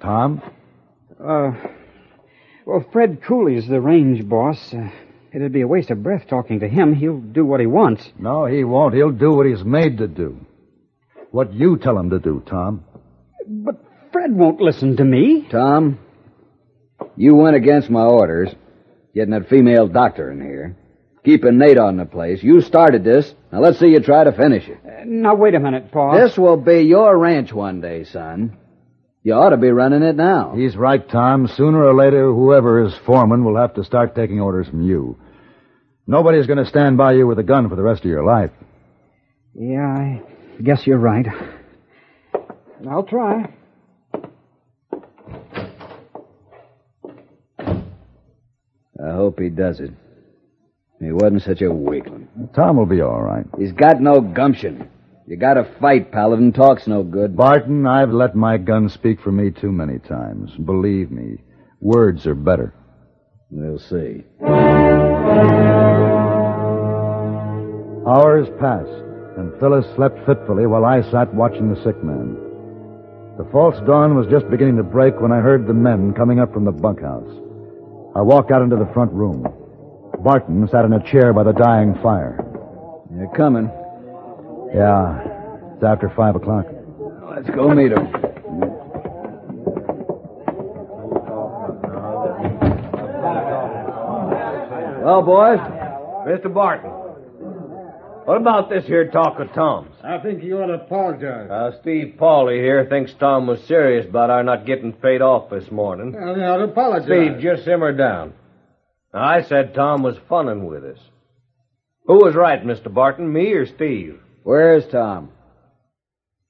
Tom? 0.00 0.40
Uh, 1.22 1.50
well, 2.64 2.82
Fred 2.94 3.20
Cooley's 3.22 3.68
the 3.68 3.82
range 3.82 4.26
boss. 4.26 4.72
Uh, 4.72 4.88
it'd 5.30 5.52
be 5.52 5.60
a 5.60 5.68
waste 5.68 5.90
of 5.90 6.02
breath 6.02 6.26
talking 6.26 6.60
to 6.60 6.68
him. 6.68 6.94
He'll 6.94 7.20
do 7.20 7.44
what 7.44 7.60
he 7.60 7.66
wants. 7.66 8.08
No, 8.18 8.46
he 8.46 8.64
won't. 8.64 8.94
He'll 8.94 9.10
do 9.10 9.32
what 9.32 9.44
he's 9.44 9.62
made 9.62 9.98
to 9.98 10.08
do. 10.08 10.38
What 11.32 11.52
you 11.52 11.76
tell 11.76 11.98
him 11.98 12.08
to 12.08 12.18
do, 12.18 12.42
Tom. 12.46 12.84
But 13.46 13.89
Fred 14.12 14.32
won't 14.32 14.60
listen 14.60 14.96
to 14.96 15.04
me. 15.04 15.46
Tom, 15.50 15.98
you 17.16 17.34
went 17.34 17.56
against 17.56 17.90
my 17.90 18.02
orders, 18.04 18.48
getting 19.14 19.30
that 19.30 19.48
female 19.48 19.86
doctor 19.88 20.30
in 20.30 20.40
here, 20.40 20.76
keeping 21.24 21.58
Nate 21.58 21.78
on 21.78 21.96
the 21.96 22.04
place. 22.04 22.42
You 22.42 22.60
started 22.60 23.04
this. 23.04 23.32
Now 23.52 23.60
let's 23.60 23.78
see 23.78 23.88
you 23.88 24.00
try 24.00 24.24
to 24.24 24.32
finish 24.32 24.68
it. 24.68 24.78
Uh, 24.84 25.04
now, 25.04 25.34
wait 25.34 25.54
a 25.54 25.60
minute, 25.60 25.92
Pa. 25.92 26.16
This 26.16 26.36
will 26.36 26.56
be 26.56 26.82
your 26.82 27.16
ranch 27.16 27.52
one 27.52 27.80
day, 27.80 28.04
son. 28.04 28.56
You 29.22 29.34
ought 29.34 29.50
to 29.50 29.58
be 29.58 29.70
running 29.70 30.02
it 30.02 30.16
now. 30.16 30.54
He's 30.56 30.76
right, 30.76 31.06
Tom. 31.06 31.46
Sooner 31.46 31.84
or 31.84 31.94
later, 31.94 32.32
whoever 32.32 32.84
is 32.86 32.94
foreman 33.04 33.44
will 33.44 33.56
have 33.56 33.74
to 33.74 33.84
start 33.84 34.14
taking 34.14 34.40
orders 34.40 34.66
from 34.66 34.82
you. 34.82 35.18
Nobody's 36.06 36.46
going 36.46 36.58
to 36.58 36.68
stand 36.68 36.96
by 36.96 37.12
you 37.12 37.26
with 37.26 37.38
a 37.38 37.42
gun 37.42 37.68
for 37.68 37.76
the 37.76 37.82
rest 37.82 38.00
of 38.00 38.10
your 38.10 38.24
life. 38.24 38.50
Yeah, 39.54 39.86
I 39.86 40.22
guess 40.62 40.86
you're 40.86 40.98
right. 40.98 41.26
I'll 42.88 43.02
try. 43.02 43.52
I 49.02 49.12
hope 49.12 49.40
he 49.40 49.48
does 49.48 49.80
it. 49.80 49.90
He 51.00 51.12
wasn't 51.12 51.42
such 51.42 51.62
a 51.62 51.72
weakling. 51.72 52.28
Tom 52.54 52.76
will 52.76 52.86
be 52.86 53.00
all 53.00 53.22
right. 53.22 53.46
He's 53.58 53.72
got 53.72 54.00
no 54.00 54.20
gumption. 54.20 54.88
You 55.26 55.36
gotta 55.36 55.64
fight, 55.80 56.12
Paladin. 56.12 56.52
Talk's 56.52 56.86
no 56.86 57.02
good. 57.02 57.36
Barton, 57.36 57.86
I've 57.86 58.10
let 58.10 58.34
my 58.34 58.58
gun 58.58 58.88
speak 58.88 59.20
for 59.20 59.32
me 59.32 59.50
too 59.50 59.72
many 59.72 59.98
times. 60.00 60.50
Believe 60.64 61.10
me, 61.10 61.38
words 61.80 62.26
are 62.26 62.34
better. 62.34 62.74
We'll 63.50 63.78
see. 63.78 64.24
Hours 68.06 68.48
passed, 68.58 69.38
and 69.38 69.58
Phyllis 69.60 69.86
slept 69.94 70.18
fitfully 70.26 70.66
while 70.66 70.84
I 70.84 71.00
sat 71.10 71.32
watching 71.32 71.72
the 71.72 71.82
sick 71.82 72.02
man. 72.02 72.36
The 73.38 73.48
false 73.52 73.76
dawn 73.86 74.16
was 74.16 74.26
just 74.26 74.50
beginning 74.50 74.76
to 74.76 74.82
break 74.82 75.20
when 75.20 75.32
I 75.32 75.40
heard 75.40 75.66
the 75.66 75.74
men 75.74 76.12
coming 76.12 76.40
up 76.40 76.52
from 76.52 76.64
the 76.64 76.72
bunkhouse. 76.72 77.30
I 78.14 78.22
walked 78.22 78.50
out 78.50 78.62
into 78.62 78.76
the 78.76 78.90
front 78.92 79.12
room. 79.12 79.46
Barton 80.22 80.68
sat 80.68 80.84
in 80.84 80.92
a 80.92 81.02
chair 81.10 81.32
by 81.32 81.44
the 81.44 81.52
dying 81.52 81.94
fire. 82.02 82.38
You're 83.14 83.32
coming. 83.36 83.70
Yeah, 84.74 85.74
it's 85.74 85.84
after 85.84 86.12
five 86.16 86.36
o'clock. 86.36 86.66
Let's 87.30 87.48
go 87.50 87.72
meet 87.72 87.92
him. 87.92 88.12
Well, 95.02 95.22
boys, 95.22 95.58
Mr. 96.28 96.52
Barton, 96.52 96.90
what 98.30 98.40
about 98.40 98.70
this 98.70 98.86
here 98.86 99.10
talk 99.10 99.40
of 99.40 99.52
Tom's? 99.54 99.92
I 100.04 100.18
think 100.18 100.44
you 100.44 100.56
ought 100.62 100.68
to 100.68 100.74
apologize. 100.74 101.50
Uh, 101.50 101.72
Steve 101.80 102.14
Pauley 102.16 102.62
here 102.62 102.86
thinks 102.88 103.12
Tom 103.14 103.48
was 103.48 103.60
serious 103.64 104.06
about 104.06 104.30
our 104.30 104.44
not 104.44 104.64
getting 104.64 104.92
paid 104.92 105.20
off 105.20 105.50
this 105.50 105.68
morning. 105.72 106.12
Well, 106.12 106.36
you 106.36 106.44
ought 106.44 106.58
to 106.58 106.64
apologize. 106.66 107.08
Steve, 107.08 107.40
just 107.40 107.64
simmer 107.64 107.92
down. 107.92 108.34
Now, 109.12 109.24
I 109.24 109.42
said 109.42 109.74
Tom 109.74 110.04
was 110.04 110.16
funning 110.28 110.66
with 110.66 110.84
us. 110.84 110.98
Who 112.06 112.24
was 112.24 112.36
right, 112.36 112.64
Mr. 112.64 112.94
Barton, 112.94 113.32
me 113.32 113.50
or 113.50 113.66
Steve? 113.66 114.20
Where's 114.44 114.86
Tom? 114.92 115.32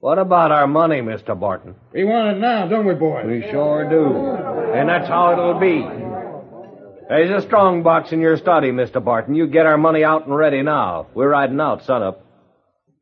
What 0.01 0.19
about 0.19 0.53
our 0.53 0.67
money, 0.67 1.01
Mr. 1.01 1.39
Barton? 1.39 1.77
We 1.95 2.05
want 2.05 2.37
it 2.37 2.41
now, 2.41 2.69
don't 2.69 2.85
we, 2.85 2.93
boys? 2.93 3.25
We 3.25 3.51
sure 3.51 3.89
do. 3.89 4.75
And 4.79 4.87
that's 4.87 5.09
how 5.09 5.33
it'll 5.33 5.59
be. 5.59 6.10
There's 7.11 7.43
a 7.43 7.45
strong 7.45 7.83
box 7.83 8.13
in 8.13 8.21
your 8.21 8.37
study, 8.37 8.71
Mr. 8.71 9.05
Barton. 9.05 9.35
You 9.35 9.49
get 9.49 9.67
our 9.67 9.77
money 9.77 10.05
out 10.05 10.27
and 10.27 10.37
ready 10.37 10.63
now. 10.63 11.09
We're 11.13 11.31
riding 11.31 11.59
out, 11.59 11.83
sunup. 11.83 12.25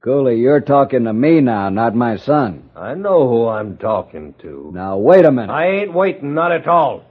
Cooley, 0.02 0.36
you're 0.36 0.62
talking 0.62 1.04
to 1.04 1.12
me 1.12 1.42
now, 1.42 1.68
not 1.68 1.94
my 1.94 2.16
son. 2.16 2.70
I 2.74 2.94
know 2.94 3.28
who 3.28 3.48
I'm 3.48 3.76
talking 3.76 4.34
to. 4.40 4.70
Now, 4.72 4.96
wait 4.96 5.26
a 5.26 5.30
minute. 5.30 5.52
I 5.52 5.80
ain't 5.80 5.92
waiting, 5.92 6.32
not 6.32 6.52
at 6.52 6.66
all. 6.66 7.04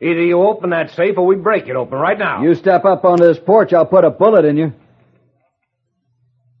Either 0.00 0.22
you 0.22 0.40
open 0.40 0.70
that 0.70 0.90
safe 0.92 1.18
or 1.18 1.26
we 1.26 1.36
break 1.36 1.68
it 1.68 1.76
open 1.76 1.98
right 1.98 2.18
now. 2.18 2.42
You 2.42 2.54
step 2.54 2.86
up 2.86 3.04
onto 3.04 3.26
this 3.26 3.38
porch, 3.38 3.74
I'll 3.74 3.84
put 3.84 4.06
a 4.06 4.10
bullet 4.10 4.46
in 4.46 4.56
you. 4.56 4.72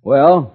Well, 0.02 0.54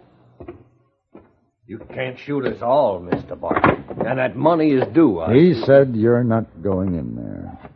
You 1.65 1.79
can't 1.91 2.19
shoot 2.19 2.45
us 2.45 2.61
all, 2.61 3.01
Mr. 3.01 3.39
Barton. 3.39 3.83
And 4.05 4.19
that 4.19 4.35
money 4.35 4.73
is 4.73 4.87
due. 4.93 5.21
I... 5.21 5.33
He 5.33 5.55
said 5.55 5.95
you're 5.95 6.23
not 6.23 6.61
going 6.61 6.93
in 6.93 7.15
there. 7.15 7.70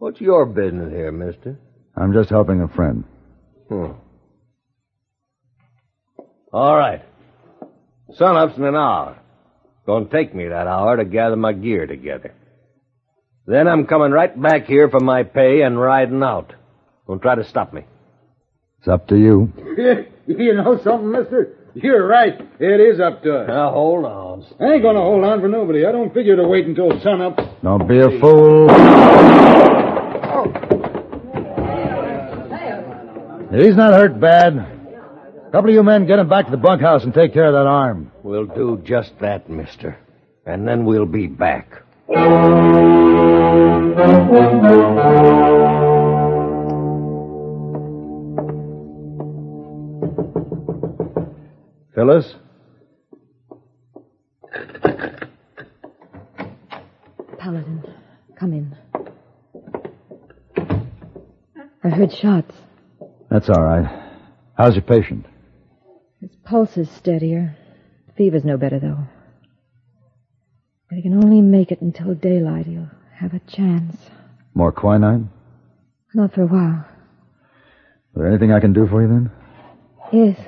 What's 0.00 0.18
your 0.18 0.46
business 0.46 0.90
here, 0.90 1.12
mister? 1.12 1.58
I'm 1.94 2.14
just 2.14 2.30
helping 2.30 2.62
a 2.62 2.68
friend. 2.68 3.04
Hmm. 3.68 3.92
All 6.54 6.74
right. 6.74 7.02
Sunup's 8.18 8.56
in 8.56 8.64
an 8.64 8.76
hour. 8.76 9.18
Gonna 9.84 10.06
take 10.06 10.34
me 10.34 10.48
that 10.48 10.66
hour 10.66 10.96
to 10.96 11.04
gather 11.04 11.36
my 11.36 11.52
gear 11.52 11.86
together. 11.86 12.32
Then 13.46 13.68
I'm 13.68 13.86
coming 13.86 14.10
right 14.10 14.40
back 14.40 14.64
here 14.64 14.88
for 14.88 15.00
my 15.00 15.22
pay 15.22 15.60
and 15.60 15.78
riding 15.78 16.22
out. 16.22 16.54
Don't 17.06 17.20
try 17.20 17.34
to 17.34 17.44
stop 17.44 17.74
me. 17.74 17.82
It's 18.78 18.88
up 18.88 19.06
to 19.08 19.18
you. 19.18 19.52
you 20.26 20.54
know 20.54 20.80
something, 20.82 21.10
mister? 21.10 21.58
You're 21.74 22.06
right. 22.06 22.40
It 22.58 22.80
is 22.80 23.00
up 23.00 23.22
to 23.24 23.40
us. 23.40 23.48
Now, 23.48 23.72
hold 23.72 24.06
on. 24.06 24.46
I 24.58 24.72
ain't 24.72 24.82
gonna 24.82 25.00
hold 25.00 25.24
on 25.24 25.42
for 25.42 25.48
nobody. 25.48 25.84
I 25.84 25.92
don't 25.92 26.14
figure 26.14 26.36
to 26.36 26.48
wait 26.48 26.64
until 26.64 26.98
sunup. 27.02 27.36
Don't 27.62 27.86
be 27.86 27.98
a 27.98 28.18
fool. 28.18 29.69
He's 33.52 33.74
not 33.74 33.92
hurt 33.92 34.20
bad. 34.20 34.56
A 34.56 35.50
couple 35.50 35.70
of 35.70 35.74
you 35.74 35.82
men 35.82 36.06
get 36.06 36.20
him 36.20 36.28
back 36.28 36.44
to 36.44 36.52
the 36.52 36.56
bunkhouse 36.56 37.02
and 37.02 37.12
take 37.12 37.32
care 37.32 37.46
of 37.46 37.52
that 37.52 37.66
arm. 37.66 38.12
We'll 38.22 38.46
do 38.46 38.80
just 38.84 39.18
that, 39.20 39.50
mister. 39.50 39.98
And 40.46 40.68
then 40.68 40.84
we'll 40.84 41.04
be 41.04 41.26
back. 41.26 41.82
Phyllis? 51.94 52.34
Paladin, 57.38 57.82
come 58.38 58.52
in. 58.52 58.76
I 61.82 61.88
heard 61.88 62.12
shots. 62.12 62.54
That's 63.30 63.48
all 63.48 63.62
right. 63.62 63.86
How's 64.56 64.74
your 64.74 64.82
patient? 64.82 65.26
His 66.20 66.30
pulse 66.44 66.76
is 66.76 66.90
steadier. 66.90 67.56
Fever's 68.16 68.44
no 68.44 68.56
better, 68.56 68.78
though. 68.80 69.06
If 70.90 70.96
he 70.96 71.02
can 71.02 71.14
only 71.14 71.40
make 71.40 71.70
it 71.70 71.80
until 71.80 72.14
daylight, 72.14 72.66
he'll 72.66 72.90
have 73.14 73.32
a 73.32 73.38
chance. 73.40 73.96
More 74.54 74.72
quinine? 74.72 75.30
Not 76.12 76.34
for 76.34 76.42
a 76.42 76.46
while. 76.46 76.84
Is 78.10 78.16
there 78.16 78.26
anything 78.26 78.52
I 78.52 78.58
can 78.58 78.72
do 78.72 78.88
for 78.88 79.00
you 79.00 79.08
then? 79.08 79.30
Yes. 80.12 80.38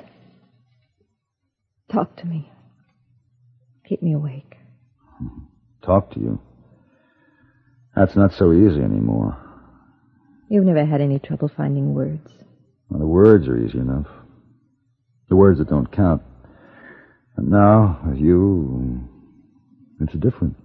Talk 1.89 2.17
to 2.17 2.25
me. 2.25 2.51
Keep 3.87 4.03
me 4.03 4.13
awake. 4.13 4.57
Talk 5.85 6.11
to 6.13 6.19
you. 6.19 6.39
That's 7.95 8.15
not 8.15 8.33
so 8.33 8.51
easy 8.51 8.81
anymore. 8.81 9.37
You've 10.49 10.65
never 10.65 10.85
had 10.85 10.99
any 10.99 11.19
trouble 11.19 11.49
finding 11.55 11.93
words. 11.93 12.29
Well, 12.93 12.99
the 12.99 13.07
words 13.07 13.47
are 13.47 13.57
easy 13.57 13.79
enough. 13.79 14.05
The 15.27 15.35
words 15.35 15.57
that 15.57 15.67
don't 15.67 15.91
count. 15.91 16.21
And 17.35 17.49
now, 17.49 17.99
with 18.05 18.19
you, 18.19 19.01
it's 19.99 20.13
different. 20.13 20.55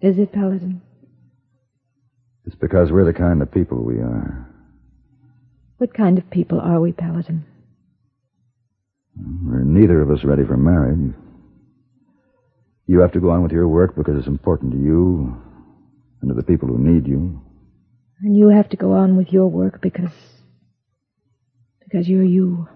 Is 0.00 0.18
it, 0.18 0.30
Paladin? 0.32 0.80
It's 2.46 2.54
because 2.54 2.92
we're 2.92 3.04
the 3.04 3.12
kind 3.12 3.42
of 3.42 3.50
people 3.50 3.82
we 3.82 3.96
are. 3.96 4.48
What 5.78 5.92
kind 5.94 6.16
of 6.16 6.30
people 6.30 6.60
are 6.60 6.80
we, 6.80 6.92
Paladin? 6.92 7.44
We're 9.16 9.64
neither 9.64 10.00
of 10.02 10.12
us 10.12 10.22
ready 10.22 10.44
for 10.44 10.56
marriage. 10.56 11.12
You 12.86 13.00
have 13.00 13.12
to 13.12 13.20
go 13.20 13.30
on 13.30 13.42
with 13.42 13.50
your 13.50 13.66
work 13.66 13.96
because 13.96 14.16
it's 14.16 14.28
important 14.28 14.70
to 14.74 14.78
you 14.78 15.36
and 16.22 16.28
to 16.28 16.34
the 16.34 16.44
people 16.44 16.68
who 16.68 16.78
need 16.78 17.08
you. 17.08 17.42
And 18.22 18.36
you 18.36 18.50
have 18.50 18.68
to 18.68 18.76
go 18.76 18.92
on 18.92 19.16
with 19.16 19.32
your 19.32 19.48
work 19.48 19.80
because. 19.80 20.12
Because 21.90 22.08
you're 22.08 22.22
you. 22.22 22.68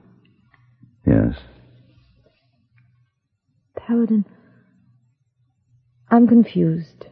Yes. 1.06 1.36
Paladin, 3.76 4.24
I'm 6.10 6.26
confused. 6.26 7.06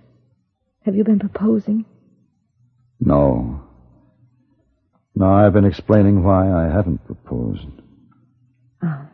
Have 0.85 0.97
you 0.97 1.05
been 1.05 1.19
proposing? 1.19 1.85
No. 2.99 3.63
No, 5.15 5.27
I've 5.33 5.53
been 5.53 5.65
explaining 5.65 6.25
why 6.25 6.51
I 6.51 6.73
haven't 6.73 7.05
proposed. 7.05 7.67
Oh. 8.83 9.07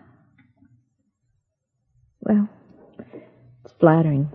Well, 2.20 2.48
it's 3.64 3.74
flattering. 3.80 4.30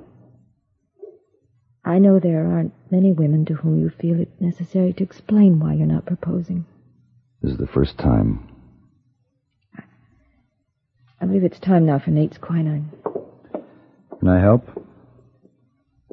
I 1.86 2.00
know 2.00 2.20
there 2.20 2.46
aren't 2.46 2.74
many 2.92 3.12
women 3.12 3.46
to 3.46 3.56
whom 3.56 3.80
you 3.80 3.90
feel 3.90 4.20
it 4.20 4.30
necessary 4.40 4.94
to 4.94 5.04
explain 5.04 5.60
why 5.60 5.74
you're 5.74 5.88
not 5.88 6.06
proposing. 6.06 6.66
This 7.44 7.52
is 7.52 7.58
the 7.58 7.68
first 7.68 7.98
time. 7.98 8.48
I 11.20 11.26
believe 11.26 11.44
it's 11.44 11.60
time 11.60 11.86
now 11.86 12.00
for 12.00 12.12
Nate's 12.12 12.38
quinine. 12.38 12.90
Can 14.20 14.30
I 14.30 14.40
help? 14.40 14.66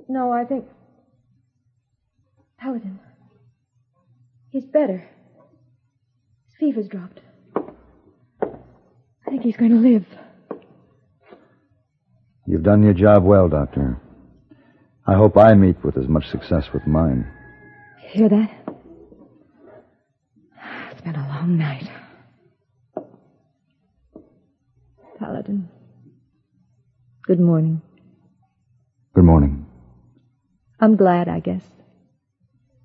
No, 0.09 0.33
I 0.33 0.45
think. 0.45 0.65
Paladin. 2.59 2.99
He's 4.51 4.65
better. 4.65 5.09
His 6.47 6.57
fever's 6.59 6.89
dropped. 6.89 7.21
I 8.43 9.31
think 9.31 9.43
he's 9.43 9.57
going 9.57 9.71
to 9.71 9.77
live. 9.77 10.07
You've 12.47 12.65
done 12.65 12.83
your 12.83 12.95
job 12.95 13.23
well, 13.23 13.49
Doctor. 13.49 14.01
I 15.07 15.15
hope 15.15 15.37
I 15.37 15.55
meet 15.55 15.83
with 15.85 15.97
as 15.97 16.09
much 16.09 16.29
success 16.29 16.65
with 16.75 16.87
mine. 16.89 17.31
Hear 18.01 18.29
that? 18.29 18.60
It's 21.01 21.07
been 21.07 21.17
a 21.17 21.29
long 21.29 21.57
night. 21.57 21.89
Paladin. 25.19 25.67
Good 27.27 27.41
morning. 27.41 27.81
Good 29.15 29.25
morning. 29.25 29.65
I'm 30.79 30.97
glad, 30.97 31.27
I 31.27 31.41
guess, 31.41 31.63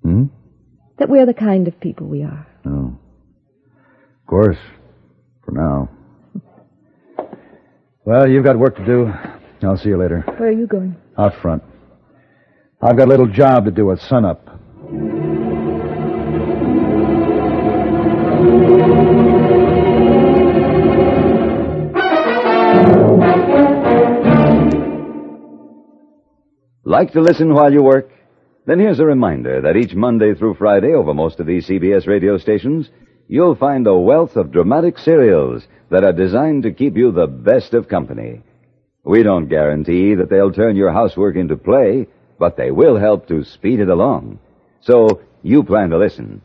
Hmm? 0.02 0.24
that 0.98 1.10
we're 1.10 1.26
the 1.26 1.34
kind 1.34 1.68
of 1.68 1.78
people 1.78 2.06
we 2.06 2.22
are. 2.22 2.46
Oh. 2.64 2.96
Of 4.22 4.26
course. 4.26 4.56
For 5.44 5.52
now. 5.52 5.90
Well, 8.06 8.26
you've 8.26 8.44
got 8.44 8.58
work 8.58 8.76
to 8.76 8.86
do. 8.86 9.12
I'll 9.62 9.76
see 9.76 9.90
you 9.90 9.98
later. 9.98 10.20
Where 10.38 10.48
are 10.48 10.52
you 10.52 10.66
going? 10.66 10.96
Out 11.18 11.34
front. 11.42 11.62
I've 12.80 12.96
got 12.96 13.08
a 13.08 13.10
little 13.10 13.26
job 13.28 13.66
to 13.66 13.70
do 13.70 13.90
at 13.92 13.98
sunup. 14.00 14.55
Like 26.96 27.12
to 27.12 27.20
listen 27.20 27.52
while 27.52 27.70
you 27.70 27.82
work? 27.82 28.08
Then 28.64 28.78
here's 28.78 29.00
a 29.00 29.04
reminder 29.04 29.60
that 29.60 29.76
each 29.76 29.94
Monday 29.94 30.32
through 30.32 30.54
Friday 30.54 30.94
over 30.94 31.12
most 31.12 31.38
of 31.38 31.46
these 31.46 31.66
CBS 31.66 32.06
radio 32.06 32.38
stations, 32.38 32.88
you'll 33.28 33.54
find 33.54 33.86
a 33.86 33.94
wealth 33.94 34.34
of 34.34 34.50
dramatic 34.50 34.96
serials 34.96 35.68
that 35.90 36.04
are 36.04 36.14
designed 36.14 36.62
to 36.62 36.72
keep 36.72 36.96
you 36.96 37.12
the 37.12 37.26
best 37.26 37.74
of 37.74 37.86
company. 37.86 38.40
We 39.04 39.22
don't 39.22 39.50
guarantee 39.50 40.14
that 40.14 40.30
they'll 40.30 40.54
turn 40.54 40.74
your 40.74 40.90
housework 40.90 41.36
into 41.36 41.58
play, 41.58 42.06
but 42.38 42.56
they 42.56 42.70
will 42.70 42.96
help 42.96 43.28
to 43.28 43.44
speed 43.44 43.80
it 43.80 43.90
along. 43.90 44.38
So 44.80 45.20
you 45.42 45.64
plan 45.64 45.90
to 45.90 45.98
listen. 45.98 46.40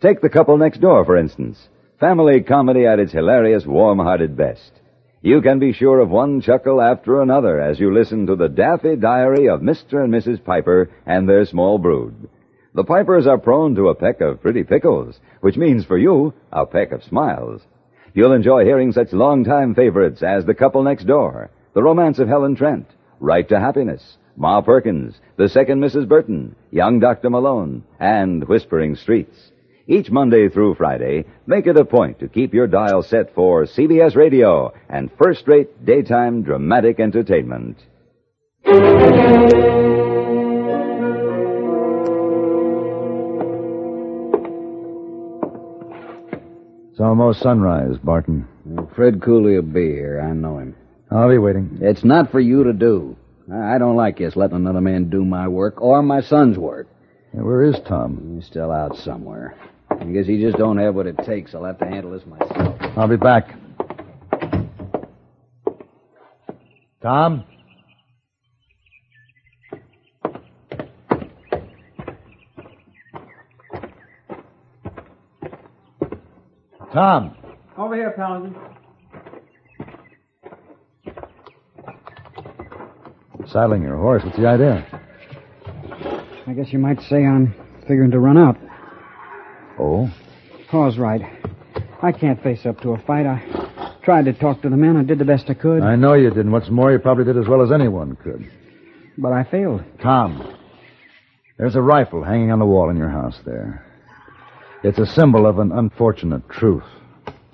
Take 0.00 0.22
the 0.22 0.30
couple 0.30 0.56
next 0.56 0.80
door, 0.80 1.04
for 1.04 1.18
instance. 1.18 1.68
Family 1.98 2.40
comedy 2.40 2.86
at 2.86 3.00
its 3.00 3.12
hilarious, 3.12 3.66
warm-hearted 3.66 4.34
best. 4.34 4.79
You 5.22 5.42
can 5.42 5.58
be 5.58 5.74
sure 5.74 6.00
of 6.00 6.08
one 6.08 6.40
chuckle 6.40 6.80
after 6.80 7.20
another 7.20 7.60
as 7.60 7.78
you 7.78 7.92
listen 7.92 8.26
to 8.26 8.36
the 8.36 8.48
Daffy 8.48 8.96
Diary 8.96 9.50
of 9.50 9.60
Mr. 9.60 10.02
and 10.02 10.10
Mrs. 10.10 10.42
Piper 10.42 10.88
and 11.04 11.28
their 11.28 11.44
small 11.44 11.76
brood. 11.76 12.30
The 12.74 12.84
Pipers 12.84 13.26
are 13.26 13.36
prone 13.36 13.74
to 13.74 13.90
a 13.90 13.94
peck 13.94 14.22
of 14.22 14.40
pretty 14.40 14.64
pickles, 14.64 15.20
which 15.42 15.58
means 15.58 15.84
for 15.84 15.98
you 15.98 16.32
a 16.50 16.64
peck 16.64 16.92
of 16.92 17.04
smiles. 17.04 17.60
You'll 18.14 18.32
enjoy 18.32 18.64
hearing 18.64 18.92
such 18.92 19.12
long-time 19.12 19.74
favorites 19.74 20.22
as 20.22 20.46
The 20.46 20.54
Couple 20.54 20.82
Next 20.82 21.04
Door, 21.04 21.50
The 21.74 21.82
Romance 21.82 22.18
of 22.18 22.28
Helen 22.28 22.56
Trent, 22.56 22.86
Right 23.18 23.46
to 23.50 23.60
Happiness, 23.60 24.16
Ma 24.36 24.62
Perkins, 24.62 25.20
The 25.36 25.50
Second 25.50 25.82
Mrs. 25.82 26.08
Burton, 26.08 26.56
Young 26.70 26.98
Dr. 26.98 27.28
Malone, 27.28 27.84
and 27.98 28.48
Whispering 28.48 28.96
Streets. 28.96 29.52
Each 29.90 30.08
Monday 30.08 30.48
through 30.48 30.76
Friday, 30.76 31.24
make 31.48 31.66
it 31.66 31.76
a 31.76 31.84
point 31.84 32.20
to 32.20 32.28
keep 32.28 32.54
your 32.54 32.68
dial 32.68 33.02
set 33.02 33.34
for 33.34 33.64
CBS 33.64 34.14
Radio 34.14 34.72
and 34.88 35.10
first-rate 35.18 35.84
daytime 35.84 36.44
dramatic 36.44 37.00
entertainment. 37.00 37.76
It's 46.92 47.00
almost 47.00 47.40
sunrise, 47.40 47.96
Barton. 47.98 48.46
Fred 48.94 49.20
Cooley 49.20 49.56
will 49.56 49.62
be 49.62 49.90
here. 49.90 50.20
I 50.20 50.32
know 50.34 50.58
him. 50.58 50.76
I'll 51.10 51.28
be 51.28 51.38
waiting. 51.38 51.78
It's 51.82 52.04
not 52.04 52.30
for 52.30 52.38
you 52.38 52.62
to 52.62 52.72
do. 52.72 53.16
I 53.52 53.74
I 53.74 53.78
don't 53.78 53.96
like 53.96 54.18
this 54.18 54.36
letting 54.36 54.54
another 54.54 54.80
man 54.80 55.10
do 55.10 55.24
my 55.24 55.48
work 55.48 55.82
or 55.82 56.00
my 56.00 56.20
son's 56.20 56.56
work. 56.56 56.86
Yeah, 57.34 57.42
where 57.42 57.64
is 57.64 57.80
Tom? 57.80 58.36
He's 58.36 58.46
still 58.46 58.70
out 58.70 58.96
somewhere. 58.96 59.56
I 60.00 60.04
guess 60.12 60.26
he 60.26 60.40
just 60.40 60.56
don't 60.56 60.78
have 60.78 60.94
what 60.94 61.06
it 61.06 61.16
takes. 61.24 61.54
I'll 61.54 61.64
have 61.64 61.78
to 61.78 61.84
handle 61.84 62.10
this 62.10 62.26
myself. 62.26 62.76
I'll 62.96 63.06
be 63.06 63.16
back. 63.16 63.54
Tom? 67.02 67.44
Tom? 76.92 77.36
Over 77.78 77.94
here, 77.94 78.10
Paladin. 78.16 78.56
Saddling 83.46 83.82
your 83.82 83.96
horse. 83.96 84.22
What's 84.24 84.36
the 84.36 84.46
idea? 84.46 84.86
I 86.46 86.52
guess 86.52 86.72
you 86.72 86.78
might 86.78 87.00
say 87.02 87.24
I'm 87.24 87.54
figuring 87.86 88.10
to 88.10 88.18
run 88.18 88.36
out. 88.36 88.56
Oh? 89.80 90.12
Paul's 90.68 90.98
right. 90.98 91.22
I 92.02 92.12
can't 92.12 92.42
face 92.42 92.66
up 92.66 92.80
to 92.82 92.90
a 92.90 92.98
fight. 92.98 93.26
I 93.26 93.96
tried 94.02 94.26
to 94.26 94.32
talk 94.34 94.60
to 94.62 94.68
the 94.68 94.76
men. 94.76 94.96
I 94.96 95.02
did 95.02 95.18
the 95.18 95.24
best 95.24 95.48
I 95.48 95.54
could. 95.54 95.82
I 95.82 95.96
know 95.96 96.14
you 96.14 96.28
did, 96.28 96.38
and 96.38 96.52
what's 96.52 96.68
more, 96.68 96.92
you 96.92 96.98
probably 96.98 97.24
did 97.24 97.38
as 97.38 97.48
well 97.48 97.62
as 97.62 97.72
anyone 97.72 98.16
could. 98.16 98.50
But 99.16 99.32
I 99.32 99.44
failed. 99.44 99.82
Tom, 100.02 100.54
there's 101.56 101.76
a 101.76 101.82
rifle 101.82 102.22
hanging 102.22 102.52
on 102.52 102.58
the 102.58 102.66
wall 102.66 102.90
in 102.90 102.96
your 102.96 103.08
house 103.08 103.38
there. 103.44 103.86
It's 104.84 104.98
a 104.98 105.06
symbol 105.06 105.46
of 105.46 105.58
an 105.58 105.72
unfortunate 105.72 106.48
truth. 106.50 106.84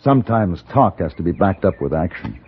Sometimes 0.02 0.62
talk 0.72 0.98
has 0.98 1.14
to 1.14 1.22
be 1.22 1.32
backed 1.32 1.64
up 1.64 1.80
with 1.80 1.94
action. 1.94 2.40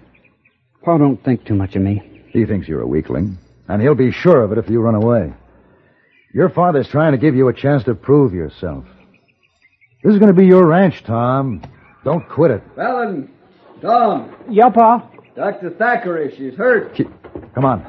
Paul 0.84 0.98
don't 0.98 1.24
think 1.24 1.44
too 1.44 1.54
much 1.54 1.76
of 1.76 1.82
me. 1.82 2.24
He 2.30 2.44
thinks 2.46 2.68
you're 2.68 2.82
a 2.82 2.86
weakling, 2.86 3.38
and 3.68 3.80
he'll 3.80 3.94
be 3.94 4.12
sure 4.12 4.42
of 4.42 4.52
it 4.52 4.58
if 4.58 4.68
you 4.68 4.80
run 4.80 4.94
away. 4.94 5.32
Your 6.34 6.50
father's 6.50 6.88
trying 6.88 7.12
to 7.12 7.18
give 7.18 7.34
you 7.34 7.48
a 7.48 7.54
chance 7.54 7.84
to 7.84 7.94
prove 7.94 8.34
yourself. 8.34 8.84
This 10.02 10.12
is 10.12 10.18
going 10.18 10.32
to 10.32 10.38
be 10.38 10.46
your 10.46 10.66
ranch, 10.66 11.02
Tom. 11.04 11.62
Don't 12.04 12.28
quit 12.28 12.50
it. 12.52 12.62
Paladin, 12.76 13.30
Tom, 13.82 14.34
Yeah, 14.48 14.70
Pa? 14.70 15.08
Dr. 15.34 15.70
Thackeray, 15.70 16.34
she's 16.36 16.54
hurt. 16.54 16.96
Come 17.54 17.64
on. 17.64 17.82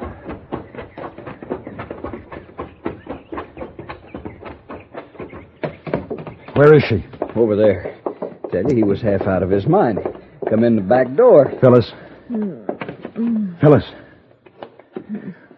Where 6.54 6.74
is 6.74 6.82
she? 6.84 7.04
Over 7.36 7.56
there. 7.56 7.96
Tell 8.50 8.64
you, 8.68 8.76
he 8.76 8.82
was 8.82 9.00
half 9.00 9.22
out 9.22 9.42
of 9.42 9.50
his 9.50 9.66
mind. 9.66 10.00
Come 10.48 10.64
in 10.64 10.76
the 10.76 10.82
back 10.82 11.14
door. 11.14 11.52
Phyllis. 11.60 11.90
Phyllis. 13.60 13.84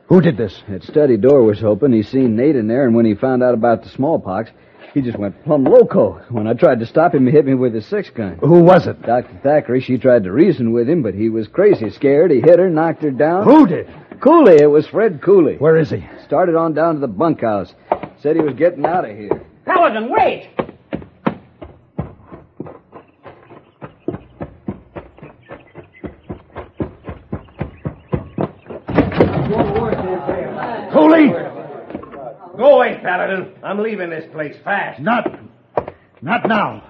Who 0.07 0.21
did 0.21 0.37
this? 0.37 0.63
That 0.69 0.83
study 0.85 1.17
door 1.17 1.43
was 1.43 1.65
open. 1.65 1.93
He 1.93 2.03
seen 2.03 2.37
Nate 2.37 2.57
in 2.57 2.69
there, 2.69 2.87
and 2.87 2.95
when 2.95 3.07
he 3.07 3.15
found 3.15 3.43
out 3.43 3.55
about 3.55 3.83
the 3.83 3.89
smallpox, 3.89 4.51
he 4.95 5.01
just 5.01 5.19
went 5.19 5.43
plumb 5.45 5.65
loco. 5.65 6.21
When 6.29 6.47
I 6.47 6.55
tried 6.55 6.81
to 6.81 6.87
stop 6.87 7.15
him, 7.15 7.27
he 7.27 7.33
hit 7.33 7.47
me 7.47 7.55
with 7.55 7.75
his 7.75 7.87
six 7.87 8.11
gun. 8.11 8.39
Who 8.41 8.63
was 8.63 8.87
it? 8.87 9.01
Dr. 9.03 9.39
Thackeray, 9.43 9.81
she 9.81 9.99
tried 9.99 10.25
to 10.25 10.33
reason 10.33 10.73
with 10.73 10.89
him, 10.89 11.03
but 11.03 11.15
he 11.15 11.29
was 11.29 11.49
crazy 11.49 11.91
scared. 11.91 12.31
He 12.31 12.41
hit 12.41 12.59
her, 12.59 12.69
knocked 12.69 13.03
her 13.03 13.11
down. 13.11 13.45
Who 13.45 13.67
did? 13.67 13.89
Cooley. 14.21 14.61
It 14.61 14.71
was 14.71 14.87
Fred 14.87 15.21
Cooley. 15.23 15.57
Where 15.57 15.77
is 15.77 15.91
he? 15.91 16.05
Started 16.25 16.55
on 16.55 16.75
down 16.75 16.95
to 16.95 17.01
the 17.01 17.09
bunkhouse. 17.09 17.75
Said 18.21 18.37
he 18.37 18.43
was 18.43 18.55
getting 18.55 18.87
out 18.87 19.09
of 19.09 19.17
here. 19.17 19.43
Paladin, 19.65 20.11
wait! 20.11 20.51
Paladin. 33.13 33.53
I'm 33.63 33.79
leaving 33.79 34.09
this 34.09 34.25
place 34.33 34.57
fast. 34.65 34.99
Not. 34.99 35.27
Not 36.23 36.49
now. 36.49 36.83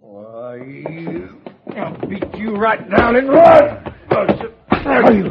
Why, 0.00 0.56
I'll 1.76 2.08
beat 2.08 2.34
you 2.38 2.56
right 2.56 2.90
down 2.90 3.16
and 3.16 3.28
run. 3.28 3.94
Are 4.70 5.12
you? 5.12 5.24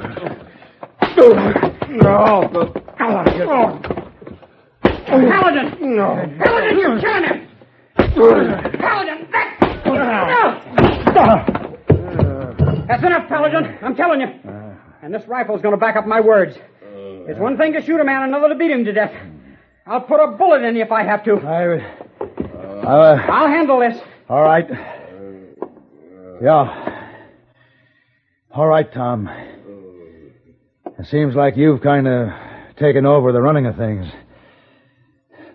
No, 1.97 2.47
but 2.53 2.77
oh. 3.41 3.79
Paladin! 4.83 5.95
no. 5.95 6.31
Paladin, 6.37 6.77
you're 6.77 7.01
killing 7.01 7.23
him! 7.23 7.47
Paladin, 8.77 9.31
back! 9.31 9.57
Oh. 9.83 9.93
No! 9.95 10.03
Ah. 11.17 11.45
That's 12.87 13.03
enough, 13.03 13.27
Paladin. 13.27 13.77
I'm 13.81 13.95
telling 13.95 14.21
you. 14.21 14.48
And 15.01 15.13
this 15.13 15.25
rifle's 15.27 15.61
going 15.61 15.73
to 15.73 15.79
back 15.79 15.95
up 15.95 16.05
my 16.05 16.19
words. 16.19 16.55
Uh, 16.57 17.29
it's 17.29 17.39
one 17.39 17.57
thing 17.57 17.73
to 17.73 17.81
shoot 17.81 17.99
a 17.99 18.03
man, 18.03 18.23
another 18.23 18.49
to 18.49 18.55
beat 18.55 18.71
him 18.71 18.83
to 18.85 18.91
death. 18.91 19.13
I'll 19.87 20.01
put 20.01 20.19
a 20.19 20.27
bullet 20.37 20.61
in 20.63 20.75
you 20.75 20.83
if 20.83 20.91
I 20.91 21.03
have 21.03 21.23
to. 21.25 21.35
I. 21.37 21.95
Uh, 22.21 22.87
uh, 22.87 23.25
I'll 23.29 23.47
handle 23.47 23.79
this. 23.79 23.97
all 24.27 24.43
right. 24.43 24.69
Uh, 24.69 24.75
yeah. 26.41 27.15
All 28.53 28.67
right, 28.67 28.91
Tom. 28.91 29.29
It 30.99 31.05
seems 31.07 31.33
like 31.35 31.55
you've 31.55 31.81
kind 31.81 32.07
of 32.07 32.29
taken 32.77 33.05
over 33.05 33.31
the 33.31 33.41
running 33.41 33.65
of 33.67 33.77
things, 33.77 34.05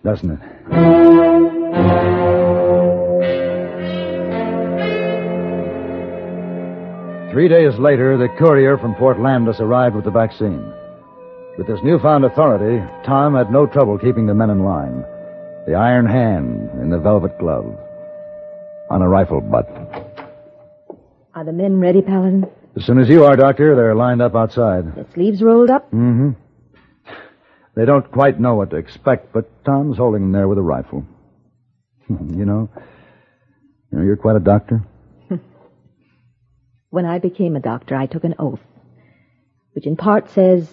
doesn't 0.03 0.31
it? 0.31 1.64
Three 7.35 7.49
days 7.49 7.77
later, 7.81 8.17
the 8.17 8.29
courier 8.29 8.79
from 8.79 8.95
Fort 8.95 9.19
Landis 9.19 9.59
arrived 9.59 9.97
with 9.97 10.05
the 10.05 10.11
vaccine. 10.13 10.73
With 11.59 11.67
this 11.67 11.81
newfound 11.83 12.25
authority, 12.25 12.79
Tom 13.05 13.35
had 13.35 13.51
no 13.51 13.67
trouble 13.67 13.99
keeping 13.99 14.27
the 14.27 14.35
men 14.35 14.51
in 14.51 14.63
line. 14.63 15.03
The 15.67 15.75
iron 15.75 16.07
hand 16.07 16.71
in 16.81 16.91
the 16.91 16.99
velvet 17.01 17.37
glove 17.41 17.77
on 18.89 19.03
a 19.03 19.09
rifle 19.09 19.41
butt. 19.41 19.69
Are 21.35 21.45
the 21.45 21.51
men 21.51 21.81
ready, 21.81 22.03
Paladin? 22.03 22.47
As 22.77 22.87
soon 22.87 23.01
as 23.01 23.09
you 23.09 23.25
are, 23.25 23.35
Doctor, 23.35 23.75
they're 23.75 23.97
lined 23.97 24.23
up 24.23 24.37
outside. 24.37 24.95
The 24.95 25.05
sleeves 25.13 25.43
rolled 25.43 25.71
up? 25.71 25.91
Mm-hmm. 25.91 26.31
They 27.75 27.85
don't 27.85 28.09
quite 28.13 28.39
know 28.39 28.55
what 28.55 28.71
to 28.71 28.77
expect, 28.77 29.33
but 29.33 29.65
Tom's 29.65 29.97
holding 29.97 30.23
them 30.23 30.31
there 30.31 30.47
with 30.47 30.59
a 30.59 30.63
rifle. 30.63 31.05
you 32.09 32.45
know, 32.45 32.71
you 33.91 33.99
know, 33.99 34.05
you're 34.05 34.17
quite 34.17 34.37
a 34.37 34.41
doctor. 34.41 34.85
When 36.95 37.07
I 37.07 37.19
became 37.19 37.57
a 37.57 37.61
doctor, 37.61 37.97
I 37.97 38.07
took 38.07 38.23
an 38.23 38.37
oath, 38.39 38.61
which 39.73 39.85
in 39.85 39.97
part 39.97 40.31
says, 40.31 40.71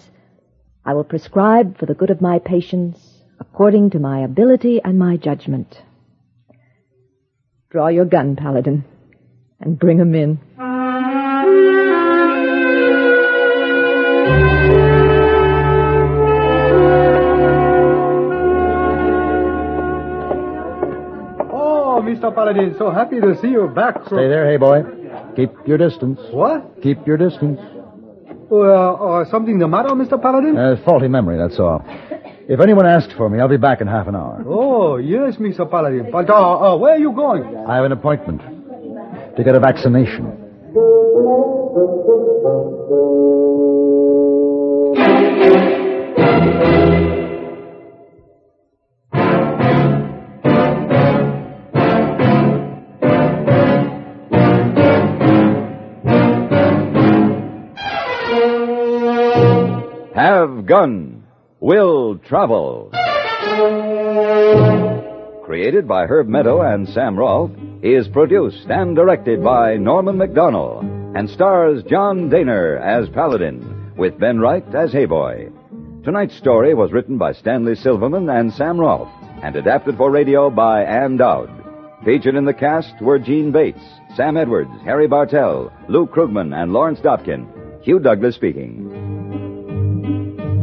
I 0.84 0.94
will 0.94 1.02
prescribe 1.02 1.78
for 1.78 1.86
the 1.86 1.94
good 1.94 2.10
of 2.10 2.20
my 2.20 2.38
patients 2.38 3.24
according 3.40 3.90
to 3.90 3.98
my 3.98 4.20
ability 4.20 4.80
and 4.84 4.96
my 5.00 5.16
judgment. 5.16 5.82
Draw 7.70 7.88
your 7.88 8.04
gun, 8.04 8.36
Paladin, 8.36 8.84
and 9.58 9.76
bring 9.76 9.98
'em 9.98 10.14
in. 10.14 10.38
Oh, 21.50 22.00
Mr. 22.00 22.32
Paladin, 22.32 22.76
so 22.78 22.92
happy 22.92 23.20
to 23.20 23.34
see 23.40 23.48
you 23.48 23.66
back. 23.66 24.06
Stay 24.06 24.28
there, 24.28 24.48
hey 24.48 24.56
boy. 24.56 25.01
Keep 25.36 25.50
your 25.66 25.78
distance. 25.78 26.20
What? 26.30 26.82
Keep 26.82 27.06
your 27.06 27.16
distance. 27.16 27.58
Well, 28.50 29.24
uh, 29.24 29.30
something 29.30 29.58
the 29.58 29.66
matter, 29.66 29.88
Mr. 29.90 30.20
Paladin? 30.20 30.56
Uh, 30.56 30.76
faulty 30.84 31.08
memory, 31.08 31.38
that's 31.38 31.58
all. 31.58 31.82
If 32.48 32.60
anyone 32.60 32.86
asks 32.86 33.12
for 33.14 33.30
me, 33.30 33.40
I'll 33.40 33.48
be 33.48 33.56
back 33.56 33.80
in 33.80 33.86
half 33.86 34.08
an 34.08 34.16
hour. 34.16 34.44
Oh, 34.46 34.96
yes, 34.96 35.36
Mr. 35.36 35.68
Paladin. 35.70 36.10
But 36.12 36.28
uh, 36.28 36.34
uh, 36.34 36.76
where 36.76 36.94
are 36.94 36.98
you 36.98 37.12
going? 37.12 37.56
I 37.66 37.76
have 37.76 37.84
an 37.84 37.92
appointment 37.92 38.42
to 39.36 39.44
get 39.44 39.54
a 39.54 39.60
vaccination. 39.60 40.38
Gun 60.66 61.24
Will 61.60 62.18
Travel. 62.18 62.90
Created 65.44 65.88
by 65.88 66.06
Herb 66.06 66.28
Meadow 66.28 66.62
and 66.62 66.88
Sam 66.88 67.18
Rolfe, 67.18 67.52
is 67.82 68.06
produced 68.08 68.66
and 68.68 68.94
directed 68.94 69.42
by 69.42 69.76
Norman 69.76 70.16
MacDonnell 70.16 71.16
and 71.16 71.28
stars 71.28 71.82
John 71.84 72.30
Dehner 72.30 72.80
as 72.80 73.08
Paladin 73.08 73.92
with 73.96 74.18
Ben 74.18 74.38
Wright 74.38 74.64
as 74.74 74.92
Heyboy. 74.92 76.04
Tonight's 76.04 76.36
story 76.36 76.74
was 76.74 76.92
written 76.92 77.18
by 77.18 77.32
Stanley 77.32 77.74
Silverman 77.74 78.30
and 78.30 78.52
Sam 78.52 78.78
Rolfe 78.78 79.10
and 79.42 79.56
adapted 79.56 79.96
for 79.96 80.10
radio 80.10 80.48
by 80.48 80.84
Ann 80.84 81.16
Dowd. 81.16 81.50
Featured 82.04 82.36
in 82.36 82.44
the 82.44 82.54
cast 82.54 83.00
were 83.00 83.18
Jeanne 83.18 83.52
Bates, 83.52 83.82
Sam 84.16 84.36
Edwards, 84.36 84.70
Harry 84.84 85.06
Bartell, 85.06 85.72
Lou 85.88 86.06
Krugman, 86.06 86.54
and 86.54 86.72
Lawrence 86.72 87.00
Dobkin. 87.00 87.46
Hugh 87.82 87.98
Douglas 87.98 88.36
speaking. 88.36 89.11